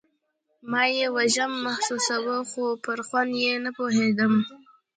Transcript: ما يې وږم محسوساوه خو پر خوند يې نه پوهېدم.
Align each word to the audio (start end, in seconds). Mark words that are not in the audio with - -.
ما 0.71 0.83
يې 0.95 1.05
وږم 1.15 1.51
محسوساوه 1.65 2.37
خو 2.49 2.63
پر 2.85 2.99
خوند 3.07 3.33
يې 3.43 3.53
نه 3.65 3.71
پوهېدم. 3.77 4.33